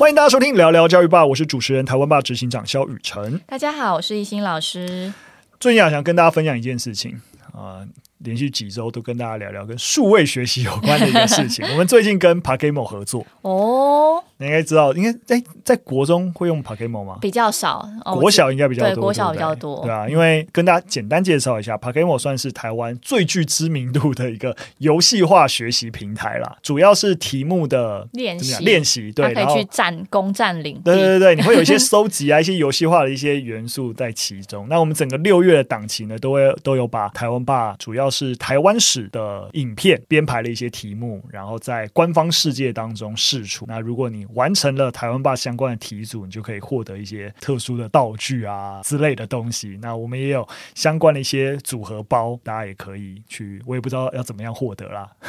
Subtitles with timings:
[0.00, 3.38] 欢迎大家收听聊聊教育吧，我是主持人台湾吧执行长肖雨辰。
[3.46, 5.12] 大家好，我是懿心老师。
[5.60, 7.20] 最近啊，想跟大家分享一件事情
[7.52, 7.84] 啊。
[7.84, 7.88] 呃
[8.20, 11.64] 连续几周都跟大家聊聊跟数位学习有关的一个事情。
[11.72, 13.24] 我们最近跟 Pakemo 合作。
[13.42, 17.18] 哦，你应该知道，应该在在国中会用 Pakemo 吗？
[17.20, 30.74] 比较少，哦、国小应该比较多，对，国小比较多，对啊，因为跟大家简单介绍一下，Pakemo 算是台湾最具知名度的一个游戏化学习平台啦，主要是题目的练习练习，对，可以去占攻占领。
[30.76, 34.66] 地，对对对，你会有一些收集啊，一些游戏化的一些元素在其中。
[34.68, 43.64] 那我们整个六月的档期呢，都会都有把台湾霸，主要是台湾史的影片编排了一些题目，然后在官方世界当中试出。
[43.68, 49.78] 那如果你完成了台湾霸相关的题组，你就可以获得一些特殊的道具啊之类的东西。
[49.80, 53.62] 那我们也有相关的一些组合包，大家也可以去。
[53.66, 55.08] 我也不知道要怎么样获得啦，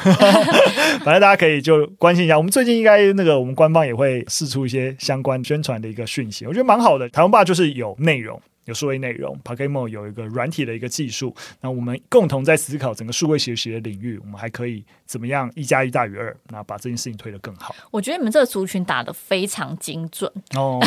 [1.04, 2.36] 反正大家可以就关心一下。
[2.36, 7.08] 我们最近应该那个我们官方也会试出一些相关宣传的一个讯息，我觉得蛮好的。
[7.10, 8.40] 台湾霸就是有内容。
[8.64, 17.74] 有数位内容 p o k e m o 有一个软体的一个技术，那我们共同在思考整个数位学习的领域，我们还可以怎么样一加一大于二，那把这件事情推得更好。
[17.90, 20.80] 我觉得你们这个族群打得非常精准哦，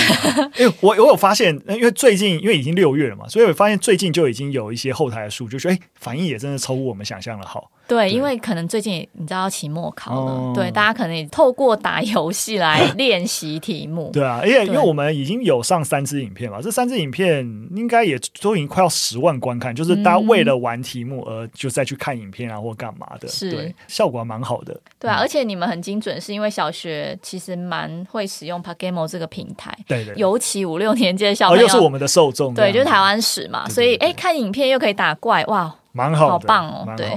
[0.58, 7.72] 因为我我有发现，因为最近因为已经六月了嘛，所以我发现最近就已经有一些后台的数据，就说哎，反应也真的超乎我们想象的好。
[7.88, 14.10] 对，因为可能最近你知道要期末考了，哦、对，大家可能也透过打游戏来练习题目。
[14.14, 23.52] 对啊，而且因为我们已经有上三支影片嘛，这三支影片应该也都已经快要十万观看，就是大家为了玩题目而就再去看影片啊，或干嘛的，是。
[23.52, 24.76] 对，效果还蛮好的。
[25.00, 37.08] 对啊，而且你们很精准，是因为小学其实蛮会使用 Pakemo 这个平台，对对，尤其五六年级的小朋友，又是我们的受众，对，就是台湾史嘛，所以哎，看影片又可以打怪，哇，蛮好，好棒哦，对。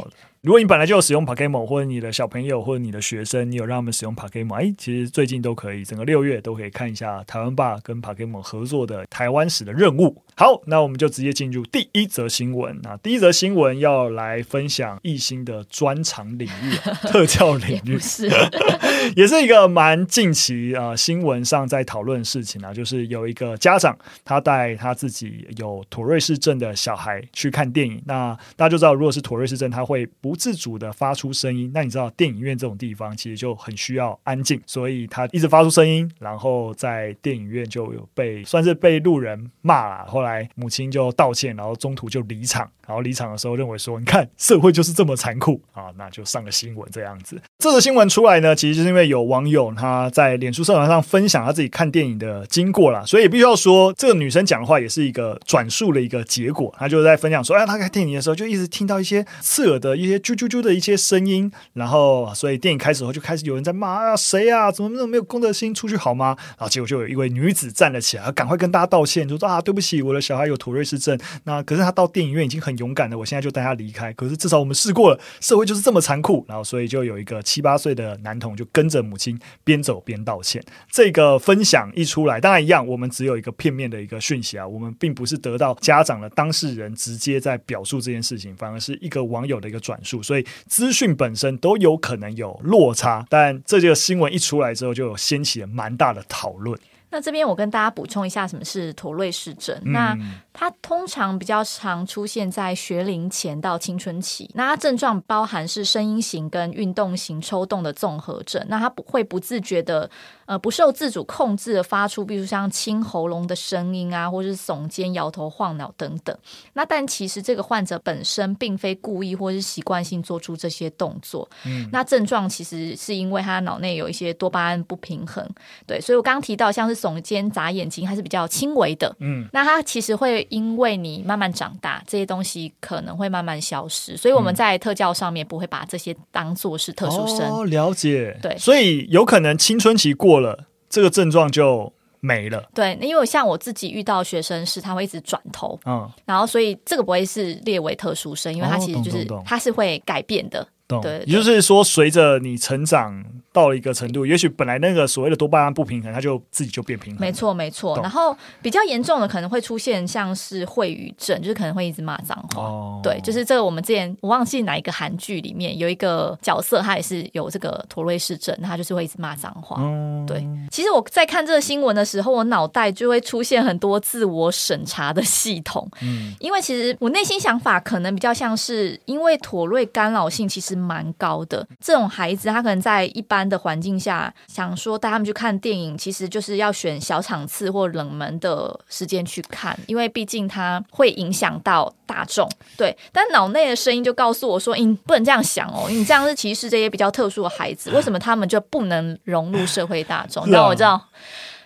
[0.42, 10.22] 如果你本来就有使用 Pokemon，或者你的小朋友或者你的学生，你有让他们使用 Pokemon，哎，其实最近都可以，整个六月都可以看一下台湾爸跟 Pokemon 合作的台湾史的任务。
[10.36, 12.78] 好，那我们就直接进入第一则新闻。
[12.84, 16.76] 那第一则新闻要来分享艺兴的专长领域，
[17.08, 18.30] 特教领域，也是，
[19.16, 28.00] 也是一个蛮近期啊、呃、新闻上在讨论的事情啊，就是有一个家长他带他自己有妥瑞氏症的小孩去看电影。
[28.06, 31.70] 那大家就知道，如果是妥瑞氏症，他会不自主的发出声音。
[31.74, 40.06] 那你知道电影院这种地方其实就很需要安静，所以他一直发出声音，然后在电影院就有被算是被路人骂了。
[40.06, 40.28] 后来。
[40.54, 42.70] 母亲就道歉，然后中途就离场。
[42.86, 47.38] 然后离场的时候认为说：“你看社会就是这么残酷啊！”那就上个新闻这样子。
[47.58, 56.74] 这个新闻出来呢，其实就是因为有网友他在脸书社团上分享他自己看电影的经过啦，所以也必须要说，这个女生讲的话也是一个转述的一个结果。
[56.78, 64.70] 她就在分享说：“哎，她看电影的时候就一直听到一些刺耳的一些啾啾啾的一些声音，然后所以电影开始后就开始有人在骂啊，谁啊？
[64.70, 65.74] 怎么那么没有公德心？
[65.74, 71.18] 出去好吗？”然后结果就有一位女子站了起来，赶快跟大家道歉，就说：“啊，对不起，我的小孩有妥瑞氏症。
[71.44, 74.12] 那可是他到电影院已经很勇敢了，我现在就带他离开。
[74.14, 76.44] 可是至少我们试过了，社会就是这么残酷。
[76.48, 80.62] 然后，所以就有一个七八岁的男童就跟着母亲边走边道歉。
[80.90, 93.26] 这个分享一出来，当然一样，我们只有一个片面的一个讯息啊，我们并不是得到家长的当事人直接在表述这件事情，反而是一个网友的一个转，所以资讯本身都有可能有落差。
[93.28, 96.78] 但这个新闻一出来之后，就有掀起了蛮大的讨论。
[97.10, 99.74] 那这边我跟大家补充一下，什么是妥瑞氏症？
[99.84, 100.18] 嗯、那
[100.52, 104.50] 它通常比较常出现在学龄前到青春期。
[104.54, 108.64] 那它症状包含是声音型跟运动型抽动的综合症。
[108.68, 110.10] 那它不会不自觉的。
[110.48, 116.34] 呃，不受自主控制的发出，比如像清喉咙的声音啊，或是耸肩、摇头晃脑等等。
[116.72, 121.46] 那但其实这个患者本身并非故意或是习惯性做出这些动作。
[121.66, 125.46] 嗯，那症状其实是因为他脑内有一些多巴胺不平衡。
[125.86, 129.14] 对，所以我刚刚提到像是耸肩、眨眼睛，还是比较轻微的。
[129.20, 134.16] 嗯，那他其实会因为你慢慢长大，这些东西可能会慢慢消失。
[134.16, 137.40] 所以我们在特教上面不会把这些当做是特殊生。
[137.50, 138.34] 哦，了解。
[138.40, 142.68] 对，所以有可能青春期过了，这个症状就没了。
[142.74, 150.66] 对，因为像我自己遇到学生是，他会一直转头，嗯，然后所以这个不会是列为特殊生，因为他其实就是他是会改变的。
[150.88, 157.20] 对，也就是说，随着你成长到了一个程度，也许本来那个所谓的多巴胺不平衡，它就自己就变平衡。
[157.20, 157.98] 没错，没错。
[158.00, 162.62] 然后比较严重的可能会出现像是秽语症，就是可能会一直骂脏话。
[162.62, 169.76] 哦，对，就是这个我们之前我忘记哪一个韩剧里面有一个角色，他也是有这个妥瑞氏症，他就是会一直骂脏话。
[169.80, 170.42] 嗯，对。
[170.70, 175.86] 其实我在看这个新闻的时候，我脑袋就会出现很多自我审查的系统。
[176.00, 181.66] 嗯，因为其实我内心想法可能比较像是，因为妥瑞干扰性其实蛮高的。
[181.80, 192.48] 这种孩子，他可能在一般的环境下，想说带他们去看电影，其实就是要选小场次或冷门的时间去看，因为毕竟他会影响到大众。
[192.76, 197.90] 对，但脑内的声音就告诉我说：“你不能这样想哦，你这样是歧视这些比较特殊的孩子。
[197.96, 201.00] 为什么他们就不能融入社会大众？”那我知道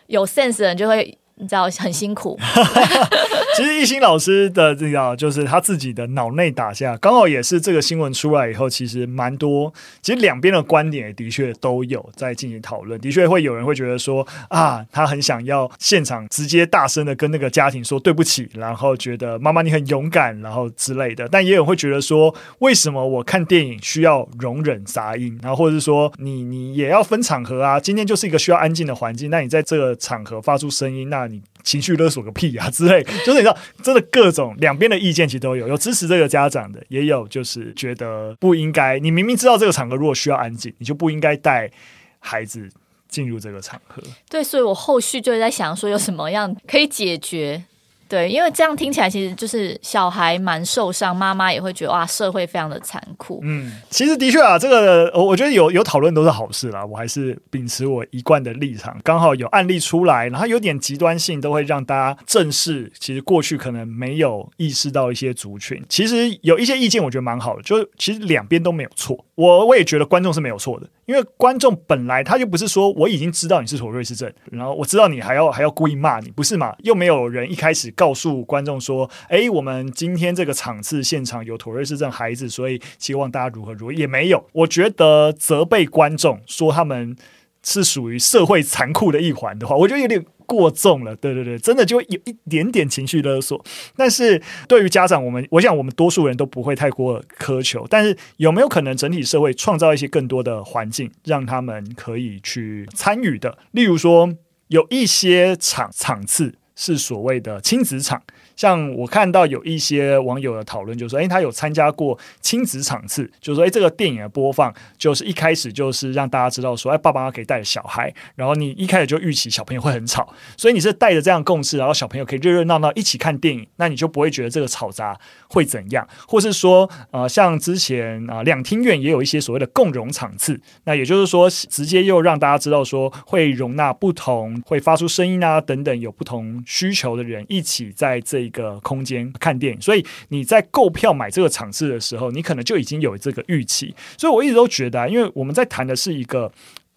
[0.07, 1.19] 有 sense 的人就会。
[1.37, 2.39] 你知道很辛苦。
[3.57, 9.73] 其实艺兴老师的这个就是他自己的脑内打下，刚好也是这个新闻出来以后，其实蛮多。
[10.01, 12.99] 其实两边的观点的确都有在进行讨论。
[13.01, 21.29] 的确会有人会觉得说啊，他很想要现场直接大声的跟那个家庭说对不起，然后觉得妈妈你很勇敢，然后之类的。
[21.29, 25.39] 但也有人会觉得说，为什么我看电影需要容忍杂音？
[25.43, 27.79] 然后或者是说你你也要分场合啊？
[27.79, 38.99] 今天就是一个需要安静的环境，那你在这个场合发出声音，那你情绪勒索个屁啊 之类，就是你知道，真的各种两边的意见其实都有，有支持这个家长的，也有就是觉得不应该。
[38.99, 41.71] 你明明知道这个场合如果需要安静，你就不应该带
[42.19, 42.69] 孩子
[43.09, 44.03] 进入这个场合。
[44.29, 47.65] 对，所以我后续就在想说，有什么样可以解决。
[48.13, 53.41] 对，因为这样听起来其实就是小孩蛮受伤，妈妈也会觉得哇，社会非常的残酷。
[53.43, 56.85] 嗯，其实的确啊，这个我我觉得有有讨论都是好事啦。
[56.85, 62.93] 我还是秉持我一贯的立场，刚好有案例出来，然后有点极端性，都会让大家正视。
[63.01, 69.25] 其实过去可能没有意识到一些族群，其实有一些意见，我觉得蛮好的，就是其实两边都没有错。
[69.37, 70.87] 我我也觉得观众是没有错的。
[71.07, 76.75] 因为观众本来他就不是说我已经知道你是妥瑞氏症，然后我知道你还要还要故意骂你，不是嘛？
[76.85, 84.45] 又没有人一开始告诉观众说，哎，我们今天这个场次现场有妥瑞氏症孩子，所以希望大家如何如何，也没有。
[84.51, 87.17] 我觉得责备观众说他们
[87.63, 90.25] 是属于社会残酷的一环的话，我觉得有点。
[90.45, 93.65] 过重了，对对对，真的就有一点点情绪勒索。
[93.97, 97.87] 但是对于家长，我们我想我们多数人都不会太过苛求。
[97.89, 103.57] 但是有没有可能整体社会创造一些更多的环境，让他们可以去参与的？
[103.71, 104.35] 例如说，
[104.69, 108.21] 有一些场场次是所谓的亲子场。
[108.57, 138.53] 像我看到有一些网友的讨论，就是说，诶，他有参加过亲子场次，就是说，诶，这个电影的播放，就是一开始就是让大家知道说，诶，爸爸妈妈可以带着小孩，然后你一开始就预期小朋友会很吵，所以你是带着这样共识，然后小朋友可以热热闹闹一起看电影，那你就不会觉得这个吵杂会怎样，或是说，呃，像之前啊，两厅院也有一些所谓的共融场次，那也就是说，直接又让大家知道说，会容纳不同会发出声音啊等等有不同需求的人一起在这一。
[138.53, 143.95] 个空间看电影，所以你在购票买这个场次的时候，你可能就已经有这个预期。
[144.19, 146.53] 所以我一直都觉得啊，因为我们在谈的是一个。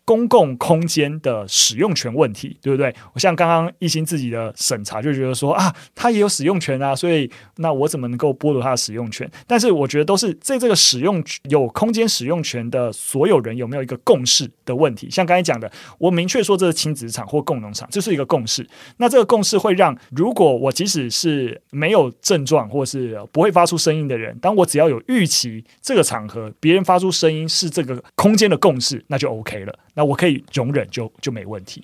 [0.05, 2.93] 公共空间的使用权问题，对不对？
[3.13, 9.29] 我像刚刚一心自己的审查，就觉得说啊，他也有使用权啊，所以那我怎么能够剥夺他的使用权？
[9.47, 15.09] 但是我觉得都是在这个使用有空间使用权的所有人有没有一个共识的问题。
[15.09, 18.67] 像刚才讲的，我明确说这是亲子场或共融场，这是一个共识。
[18.97, 29.79] 那这个共识会让，如果我即使是没有症状或是不会发出声音的人，当我只要有预期这个场合别人发出声音是这个空间的共识，那就 OK 了。
[29.95, 31.83] 那我可以容忍就，就就没问题。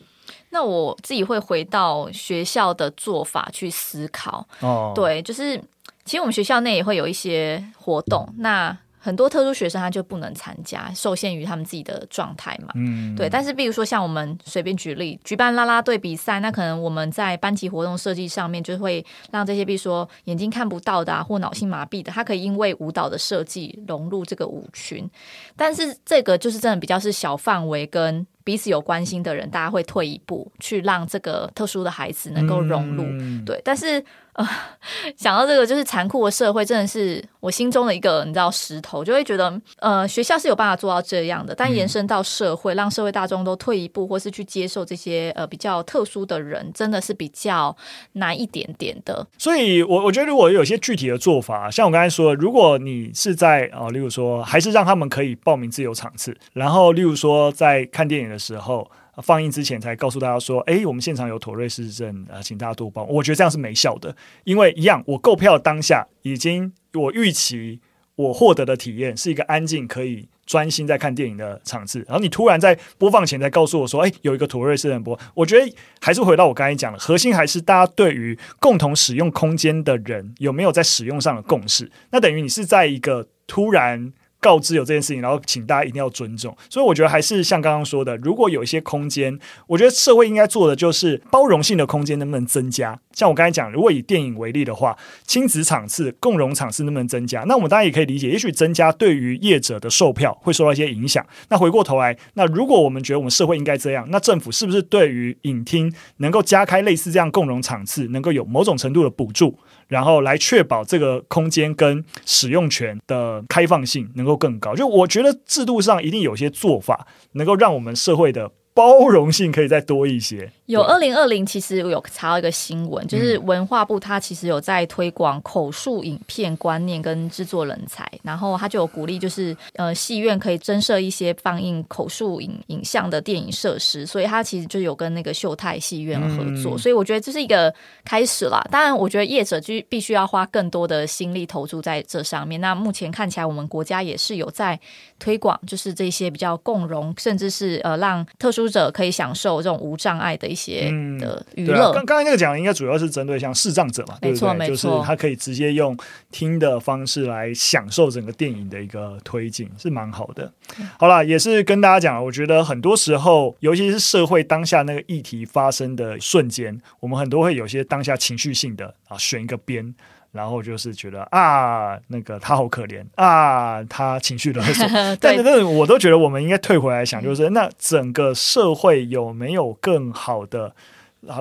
[0.52, 4.46] 那我自己会回到学校的做法去思考。
[4.60, 5.58] 哦，对，就是
[6.06, 8.26] 其实我们学校内也会有一些活动。
[8.30, 12.72] 嗯、那很多特殊学生他就不能参加，受限于他们自己的状态嘛。
[12.76, 13.28] 嗯，对。
[13.28, 25.10] 但是，比如说像我们随便举例，举办啦啦队比赛，那可能我们在班级活动设计上面就会让这些，比如说眼睛看不到的啊，或脑性麻痹的，他可以因为舞蹈的设计融入这个舞群。
[25.56, 28.26] 但是这个就是真的比较是小范围跟。
[28.44, 33.04] 彼此有关心的人，大家会退一步去让这个特殊的孩子能够融入。
[33.06, 34.04] 嗯、对，但是
[35.18, 47.76] 想到这个就是残酷的社会，真的是我心中的一个你知道石头，就会觉得呃，学校是有办法做到这样的，但延伸到社会，让社会大众都退一步，或是去接受这些呃比较特殊的人，真的是比较
[48.14, 49.26] 难一点点的。
[49.38, 67.82] 所以我我觉得如果有些具体的做法，像我刚才说的，如果你是在啊、呃，例如说，还是让他们可以报名自由场次，然后例如说在看电影的时候，放映之前才告诉大家说：“哎，我们现场有妥瑞氏症，呃，请大家多帮。”我觉得这样是没效的，因为一样，我购票当下已经我预期
[68.16, 72.00] 我获得的体验是一个安静、可以专心在看电影的场次。
[72.08, 81.92] 然后你突然在播放前才告诉我说：“哎，有一个妥瑞氏症播。”我觉得还是回到我刚才讲的核心，还是大家对于共同使用空间的人有没有在使用上的共识。
[82.12, 84.14] 那等于你是在一个突然。
[84.42, 86.54] 告知有这件事情，然后请大家一定要尊重。
[86.70, 93.00] 所以我觉得还是像刚刚说的，如果有一些空间，我觉得社会应该做的就是包容性的空间能不能增加？
[93.14, 97.44] 像我刚才讲，如果以电影为例的话，亲子场次、共融场次能不能增加？
[97.48, 101.24] 那我们当然也可以理解，也许增加对于业者的售票会受到一些影响。
[101.50, 109.60] 那回过头来，那如果我们觉得我们社会应该这样，那政府是不是对于影厅能够加开类似这样共融场次，能够有某种程度的补助？
[109.92, 120.52] 然后来确保这个空间跟使用权的开放性能够更高，就我觉得制度上一定有些做法，能够让我们社会的包容性可以再多一些。
[120.68, 137.74] 有二零二零，其实有查到一个新闻，就是文化部它其实有在推广口述影片观念跟制作人才，然后他就有鼓励，就是呃戏院可以增设一些放映口述影影像的电影设施，所以他其实就有跟那个秀泰戏院合作，所以我觉得这是一个
[138.06, 138.66] 开始啦。
[138.72, 142.62] 当然，我觉得业者就必须要花更多的心力投注在这上面。
[142.62, 144.80] 那目前看起来，我们国家也是有在
[145.20, 150.90] 推广，就是这些比较共融，甚至是呃让特殊者可以享受这种无障碍的一些。
[150.92, 154.54] 嗯的娱乐，刚刚才那个讲应该主要是针对像视障者嘛，对不对？
[154.54, 155.96] 没错，就是他可以直接用
[156.32, 160.52] 听的方式来享受整个电影的一个推进，是蛮好的。
[160.98, 169.94] 好了，也是跟大家讲，我觉得很多时候，尤其是社会当下那个议题发生的瞬间，我们很多会有些当下情绪性的啊，选一个边。
[170.32, 174.88] 然后就是觉得啊，那个他好可怜啊，他情绪勒索。
[175.20, 180.74] 但是，但是我都觉得我们应该退回来想，就是那整个社会有没有更好的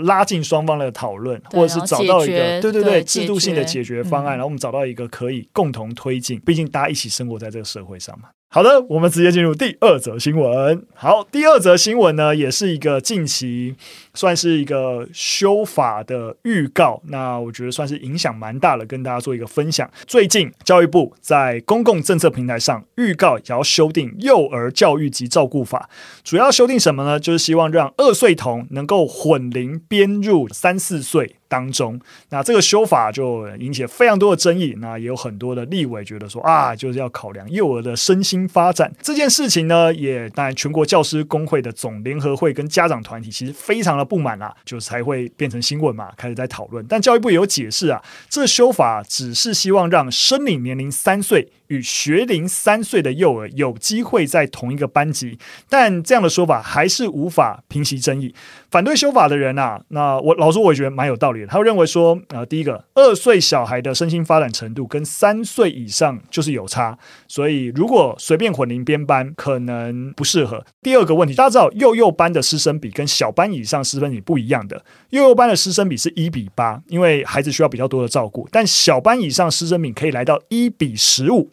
[0.00, 6.40] 拉近双方的讨论，或者是找到一个对对对制度性的解决方案，然后我们找到一个可以共同推进。
[6.40, 8.28] 毕竟大家一起生活在这个社会上嘛。
[8.52, 10.84] 好的，我们直接进入第二则新闻。
[10.92, 13.76] 好，第二则新闻呢，也是一个近期
[14.12, 17.00] 算是一个修法的预告。
[17.04, 19.88] 那我觉得算是影响蛮大的，跟大家做一个分享。
[20.04, 25.88] 最近教育部在公共政策平台上预告，也要修订幼儿教育及照顾法。
[26.24, 27.20] 主要修订什么呢？
[27.20, 34.76] 就是希望让二岁童能够混龄编入三四岁当中，那这个修法就引起了非常多的争议。
[34.78, 46.86] 那也有很多的立委觉得说啊，就是要考量幼儿的身心发展这件事情呢，也当然全国教师工会的总联合会跟家长团体其实非常的不满啦，就是才会变成新闻嘛，开始在讨论。
[46.86, 55.36] 但教育部也有解释啊，这修法只是希望让生理年龄三岁与学龄三岁的幼儿有机会在同一个班级，
[55.68, 58.32] 但这样的说法还是无法平息争议。
[58.70, 70.64] 反对修法的人啊，那我老实说，我也觉得蛮有道理他会认为说，呃，第一个，二岁小孩的身心发展程度跟三岁以上就是有差，所以如果随便混龄编班，可能不适合。
[70.82, 81.50] 第二个问题，大家知道幼幼班的师生比跟小班以上师生比不一样的，幼幼班的师生比是一比八，因为孩子需要比较多的照顾，但小班以上师生比可以来到一比十五。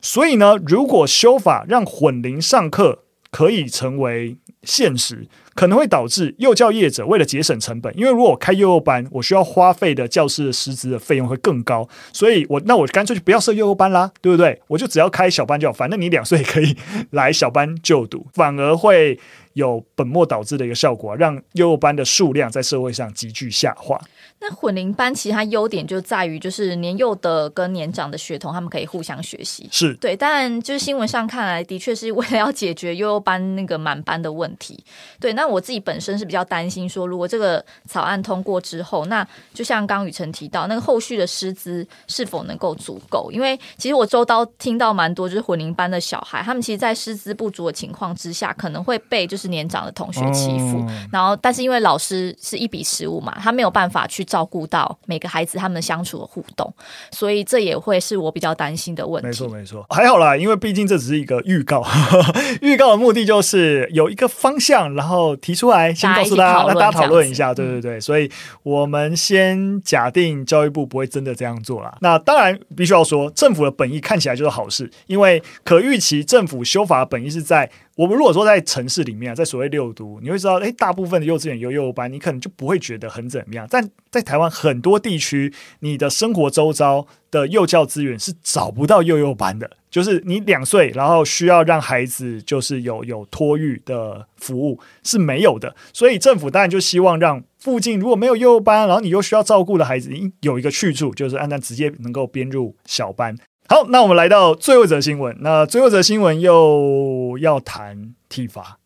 [0.00, 4.36] 所以呢，如果修法让混龄上课可以成为
[4.66, 5.26] 现实。
[5.54, 14.60] 可能会导致幼教业者为了节省成本，因为如果我开幼幼班，我需要花费的教师的师资的费用会更高，所以我那我干脆就不要设幼幼班啦，对不对？
[14.66, 16.76] 我就只要开小班就好，反正你两岁可以
[17.12, 19.18] 来小班就读，反而会
[19.56, 23.98] 有本末倒置的一个效果，让幼幼班的数量在社会上急剧下滑。
[24.38, 30.14] 那混龄班其实它优点就在于，就是年幼的跟年长的学童他们可以互相学习，是对。
[30.14, 34.84] 但就是新闻上看来，的确是为了要解决幼幼班那个满班的问题。
[35.18, 43.30] 对，那我自己本身是比较担心说，如果这个草案通过之后，那就像刚雨辰提到，那个后续的师资是否能够足够？
[43.32, 50.80] 因为其实我周遭听到蛮多，就是混龄班的小孩，他们其实，在师资不足的情况之下，可能会被就是年长的同学欺负。
[50.80, 54.26] 哦、然后，但是因为老师是一比十五嘛，他没有办法去。
[54.26, 56.70] 照顾到每个孩子他们相处的互动，
[57.12, 59.28] 所以这也会是我比较担心的问题。
[59.28, 61.86] 没错，没错，还好啦，因为毕竟这只是一个预告，
[62.60, 67.54] 预告的目的就是有一个方向，然后提出来先告诉大家，让大家讨论一下。
[67.54, 68.28] 对对对，所以
[68.64, 71.96] 我们先假定教育部不会真的这样做啦。
[72.00, 77.70] 那当然必须要说，政府的本意看起来就是好事，因为可预期政府修法的本意是在。
[77.96, 83.68] 我们如果说在城市里面，在所谓六都，你会知道，诶，大部分的幼稚园有幼幼班，你可能就不会觉得很怎么样。
[83.70, 95.76] 但在台湾很多地区，你的生活周遭的幼教资源是找不到幼幼班的，就是你两岁，然后需要让孩子就是有有托育的服务是没有的。
[95.92, 103.36] 所以政府当然就希望让附近如果没有幼幼班，然后你又需要照顾的孩子，有一个去处，就是按照直接能够编入小班。
[103.68, 105.36] 好，那我们来到最后一则新闻。
[105.40, 108.78] 那最后一则新闻又要谈体罚，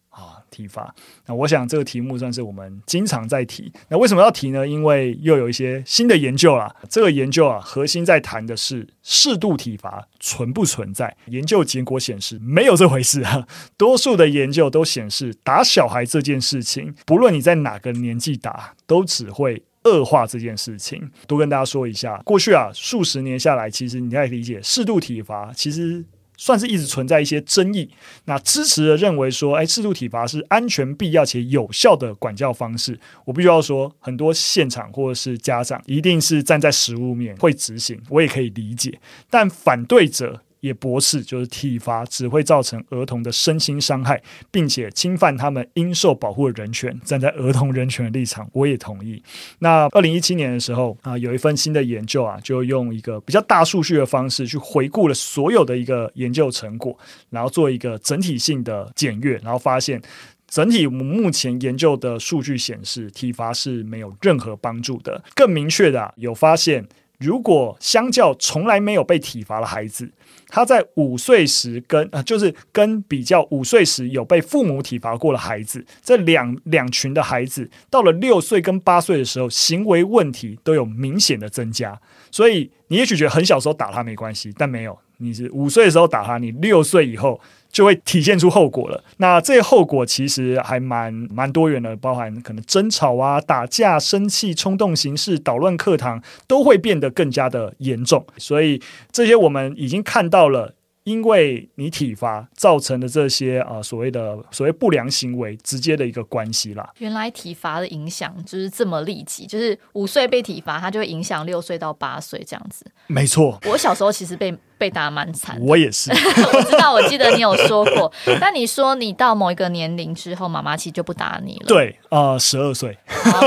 [0.50, 0.94] 体罚。
[1.26, 3.72] 那我想这个题目算是我们经常在提。
[3.88, 4.66] 那为什么要提呢？
[4.66, 6.74] 因为又有一些新的研究啦。
[6.88, 11.16] 这个研究啊，核心在谈的是适度体罚存不存在。
[11.26, 13.46] 研究结果显示，没有这回事啊。
[13.76, 19.62] 多数的研究都显示，打小孩这件事情，不论你在哪个年纪打，都只会。
[19.84, 22.20] 恶化这件事情，多跟大家说一下。
[22.22, 26.04] 过去啊，数十年下来，其实你可以理解，适度体罚其实
[26.40, 27.90] 算是一直存在一些争议。
[28.24, 32.98] 那支持的认为说，哎，适度体罚是安全、必要且有效的管教方式。
[33.26, 38.98] 我必须要说，很多现场或者是家长一定是站在实物面会执行，我也可以理解。
[39.28, 40.40] 但反对者。
[40.60, 46.98] 也驳斥，就是体罚只会造成儿童的身心伤害，并且侵犯他们应受保护的人权。
[47.04, 49.22] 站在儿童人权的立场，我也同意。
[49.60, 56.96] 那二零一七年的时候啊，有一份新的研究啊，就用一个比较大数据的方式去回顾了所有的一个研究成果，
[57.30, 60.00] 然后做一个整体性的检阅，然后发现
[60.46, 65.22] 整体我们目前研究的数据显示，体罚是没有任何帮助的。
[65.34, 66.86] 更明确的，有发现，
[67.18, 70.10] 如果相较从来没有被体罚的孩子。
[70.50, 82.00] 他在五岁时跟啊，就是跟比较五岁时有被父母体罚过的孩子，这两两群的孩子，到了六岁跟八岁的时候，行为问题都有明显的增加。
[82.30, 87.40] 所以你也许觉得很小时候打他没关系，但没有，你是五岁的时候打他，你六岁以后。
[87.72, 89.00] 就会体现出后果了。
[89.18, 98.26] 那这些后果其实还蛮蛮多元的，包含可能争吵啊、打架、生气、冲动行事、捣乱课堂，都会变得更加的严重。
[98.38, 100.74] 所以这些我们已经看到了，
[101.04, 106.90] 因为你体罚造成的这些啊所谓的所谓不良行为，直接的一个关系啦。
[106.98, 112.84] 原来体罚的影响就是这么立即，就是五岁被体罚，它就会影响六岁到八岁这样子。
[113.06, 114.52] 没错，我小时候其实被。
[114.80, 116.10] 被打蛮惨，我也是。
[116.54, 118.10] 我知道，我记得你有说过。
[118.40, 121.66] 但你说你到某一个年龄之后，妈妈其实就不打你了。
[121.66, 122.96] 对，呃，十二岁，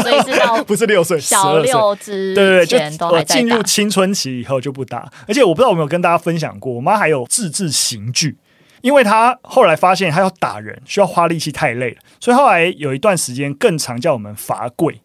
[0.03, 5.11] 所以是到 不是六岁，小六之对对对，就我进入青春期以后就不打。
[5.27, 8.37] 而且我不知道我有没有跟大家分享过，我妈还有自制刑具，
[8.81, 15.01] 因为她后来发现她要打人需要花力气太累了，所以后来有一段时间更常叫我们罚跪。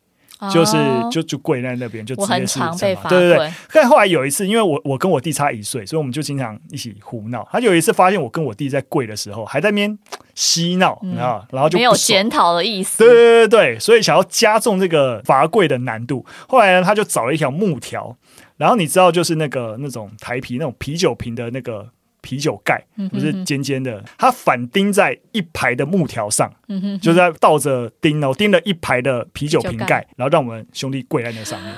[0.53, 0.77] 就是
[1.11, 2.33] 就就跪在那边，就直接是。
[2.33, 3.19] 我很常被罚跪。
[3.19, 3.53] 对对对。
[3.73, 7.47] 但后来有一次，因为我我跟我弟差一岁，所以我们就经常一起胡闹。
[7.51, 9.99] 他有一次发现我跟我弟在跪的时候，还在那边
[10.35, 12.99] 嬉闹，你知道，然后就没有检讨的意思。
[12.99, 16.25] 对对对对，所以想要加重这个罚跪的难度。
[16.49, 18.17] 后来呢，他就找了一条木条，
[18.57, 21.89] 然后你知道，就是那个那种台啤那种啤酒瓶的那个。
[22.21, 26.53] 啤酒盖不是尖尖的，它反钉在一排的木条上，
[27.01, 31.73] 就是在倒着钉哦，钉了一排的啤酒瓶盖，然后让我们兄弟跪在那上面。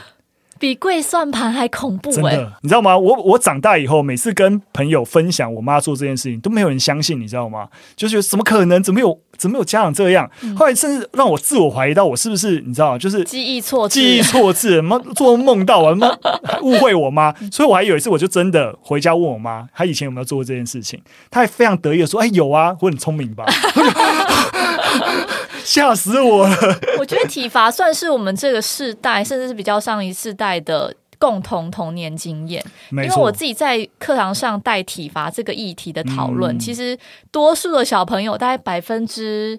[0.60, 2.96] 比跪算盘还恐怖，欸，真的，你知道吗？
[2.96, 7.66] 我我长大以后，每次跟朋友分享我妈做这件事情，都没有人相信，你知道吗？
[7.96, 8.82] 就是怎么可能？
[8.82, 9.18] 怎么有？
[9.38, 10.30] 怎么有家长这样？
[10.42, 12.98] 嗯、后来甚至让我自我怀疑到，我是不是你知道？
[12.98, 15.88] 就是记忆错记忆错字，什么做梦到啊？
[15.88, 16.14] 什么
[16.60, 17.32] 误会我妈？
[17.50, 21.00] 所以我还有一次，我就真的回家问我妈，她以前有没有做过这件事情？
[21.30, 23.46] 她还非常得意的说：“哎，有啊，我很聪明吧？”
[25.64, 26.56] 吓死我了！
[26.98, 32.64] 我觉得体罚算是我们这个世代，甚至是比较上一世代的共同童年经验。
[32.90, 36.98] 因为我自己在课堂上带体罚这个议题的讨论，嗯、其实
[37.30, 39.58] 多数的小朋友，大概百分之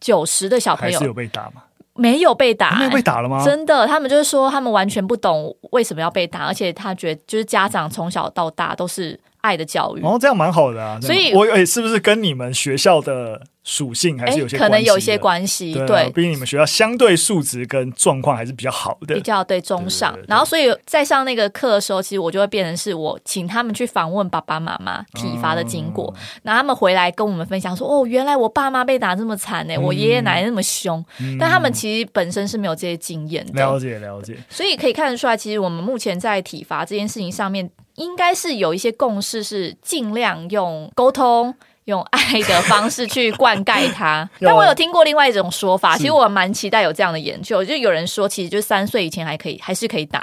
[0.00, 1.62] 九十的小朋友是有被打吗？
[1.94, 3.44] 没有被打、欸，没有被打了吗？
[3.44, 10.02] 真的，他们就是说，他们完全不懂为什么要被打，而且他觉得，就是家长从小到大都是爱的教育。
[10.02, 10.98] 哦，这样蛮好的啊。
[11.00, 13.42] 所以，我诶，是不是跟你们学校的？
[13.62, 20.18] 属性还是有些可能有一些关系，对，毕竟你们学校相对素质跟状况还是比较好的，比较对中上。
[20.26, 31.04] 然后，所以在上那个课的时候，其实我就会变成是我请他们去访问爸爸妈妈体罚的经过，然后他们回来跟我们分享说：“哦，原来我爸妈被打这么惨呢，我爷爷奶奶那么凶。”
[31.38, 34.38] 但他们其实本身是没有这些经验的，了解了解。
[34.48, 41.54] 所以可以看得出来，其实我们目前在体罚这件事情上面，应该是有一些共识，是尽量用沟通。
[41.86, 47.64] 用爱的方式去灌溉它， 但我有听过另外一种说法，其实我蛮期待有这样的研究。
[47.64, 50.22] 就有人说，其实就三岁以前还可以，还是可以打，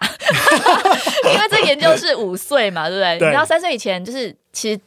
[1.34, 3.20] 因为这研究是五岁嘛，对不对？
[3.20, 4.80] 对，你知道三岁以前就是其实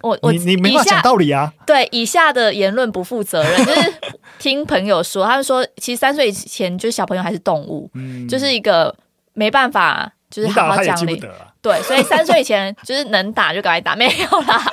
[0.00, 1.52] 我我你你没法讲道理啊。
[1.66, 3.94] 对，以下的言论不负责任，就是
[4.38, 8.94] 听朋友说，他们说其实三岁以前就是小朋友还是动物，嗯，就是一个
[9.34, 10.10] 没办法。
[10.28, 11.22] 就是好好讲理，
[11.66, 14.64] 对，所以三岁以前 就是能打就赶快打，没有啦，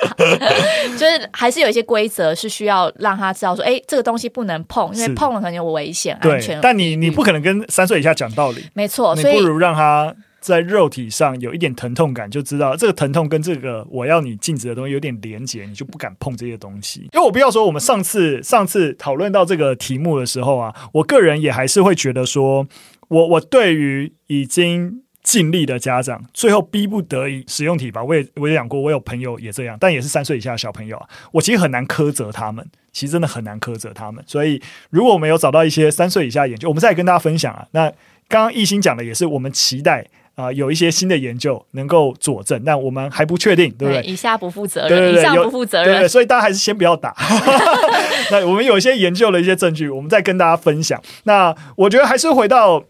[0.96, 6.60] 就是还是有一些规则是需要让他知道说，哎，这个东西不能碰，因为碰了可能有危险、安全。
[6.60, 17.00] 但你你不可能跟三岁以下讲道理，没错，所以不如让他在肉体上有一点疼痛感，就知道这个疼痛跟这个我要你禁止的东西有点连结，你就不敢碰这些东西。
[17.12, 22.66] 因为我不要说，我们上次上次讨论到这个题目的时候啊，我个人也还是会觉得说，
[23.08, 34.22] 我我对于已经尽力的家长，最后逼不得已使用体罚，我也我也讲过，我有朋友也这样，但也是三岁以下的小朋友啊，我其实很难苛责他们，其实真的很难苛责他们。
[34.26, 37.66] 所以，如果我们有找到一些三岁以下研究，我们再跟大家分享啊。
[37.72, 37.90] 那
[38.28, 40.06] 刚刚艺兴讲的也是，我们期待。
[40.36, 44.02] 啊、呃，有一些新的研究能够佐证，但我们还不确定，对不对？
[44.02, 47.14] 以下不负责任，对对对，以上不负责任，对，对，所以大家还是先不要打。
[48.32, 51.00] 那我们有一些研究的一些证据，我们再跟大家分享。
[51.22, 52.82] 那我觉得还是回到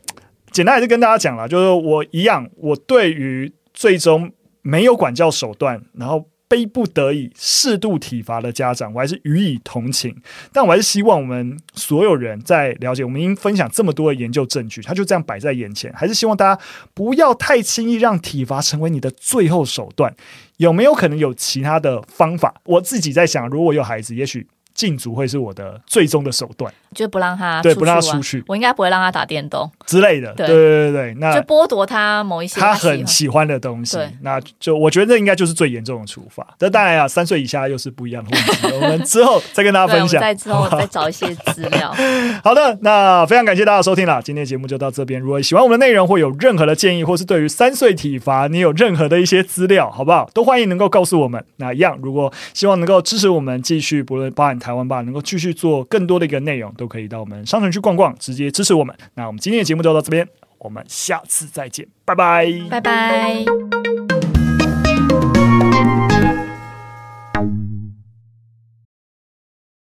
[0.54, 6.24] 简单，还是跟大家讲了，就是我一样，我对于最终没有管教手段，然后。
[6.46, 10.14] 非不得已适度体罚的家长，我还是予以同情。
[10.52, 16.62] 但我还是希望我们所有人在了解，我们已经分享这么多的研究证据，它就这样摆在眼前，还是希望大家
[16.92, 20.14] 不要太轻易让体罚成为你的最后手段。
[20.58, 22.54] 有没有可能有其他的方法？
[22.66, 24.46] 我自己在想，如果有孩子，也许。
[24.74, 28.42] 禁足会是我的最终的手段，就不让他对，不让他出去。
[28.46, 30.32] 我应该不会让他打电动之类的。
[30.34, 33.98] 对对对对，那就剥夺他某一些他很喜欢的东西。
[34.22, 36.46] 那就我觉得这应该就是最严重的处罚。
[36.58, 38.76] 这当然啊，三岁以下又是不一样的问题。
[38.76, 41.94] 我们之后再跟大家分享，再之后再找一些资料。
[42.44, 45.20] 好的，那非常感谢大家收听了，今天节目就到这边。
[45.20, 50.28] 如果喜欢我们的内容，或有任何的建议，或是对于三岁体罚你有任何的一些资料，好不好？
[50.34, 51.44] 都欢迎能够告诉我们。
[51.56, 55.54] 那一样，如果希望能够支持我们继续，不论包含台湾吧，能够继续。
[55.54, 58.94] 做更多的一个内容，都可以到我们商城去逛逛，直接支持我们。
[59.14, 64.03] 那我们今天的节目就到这边，我们下次再见，拜拜，拜拜。